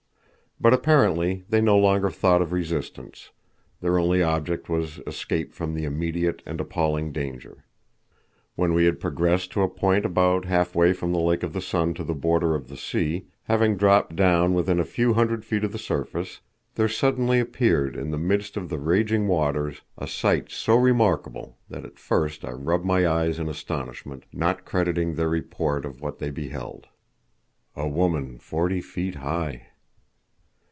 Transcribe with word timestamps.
But, 0.63 0.75
apparently, 0.75 1.43
they 1.49 1.59
no 1.59 1.75
longer 1.75 2.11
thought 2.11 2.39
of 2.39 2.51
resistance; 2.53 3.31
their 3.79 3.97
only 3.97 4.21
object 4.21 4.69
was 4.69 4.99
escape 5.07 5.53
from 5.53 5.73
the 5.73 5.85
immediate 5.85 6.43
and 6.45 6.61
appalling 6.61 7.11
danger. 7.11 7.65
When 8.53 8.75
we 8.75 8.85
had 8.85 8.99
progressed 8.99 9.51
to 9.53 9.63
a 9.63 9.67
point 9.67 10.05
about 10.05 10.45
half 10.45 10.75
way 10.75 10.93
from 10.93 11.13
the 11.13 11.19
Lake 11.19 11.41
of 11.41 11.53
the 11.53 11.61
Sun 11.61 11.95
to 11.95 12.03
the 12.03 12.13
border 12.13 12.53
of 12.53 12.67
the 12.67 12.77
sea, 12.77 13.25
having 13.45 13.75
dropped 13.75 14.15
down 14.15 14.53
within 14.53 14.79
a 14.79 14.85
few 14.85 15.13
hundred 15.15 15.43
feet 15.43 15.63
of 15.63 15.71
the 15.71 15.79
surface, 15.79 16.41
there 16.75 16.87
suddenly 16.87 17.39
appeared, 17.39 17.95
in 17.95 18.11
the 18.11 18.19
midst 18.19 18.55
of 18.55 18.69
the 18.69 18.77
raging 18.77 19.27
waters, 19.27 19.81
a 19.97 20.05
sight 20.05 20.51
so 20.51 20.75
remarkable 20.75 21.57
that 21.71 21.85
at 21.85 21.97
first 21.97 22.45
I 22.45 22.51
rubbed 22.51 22.85
my 22.85 23.07
eyes 23.07 23.39
in 23.39 23.49
astonishment, 23.49 24.25
not 24.31 24.63
crediting 24.63 25.15
their 25.15 25.27
report 25.29 25.85
of 25.85 26.01
what 26.01 26.19
they 26.19 26.29
beheld. 26.29 26.85
A 27.75 27.87
Woman 27.87 28.37
Forty 28.37 28.79
Feet 28.81 29.15
High! 29.15 29.65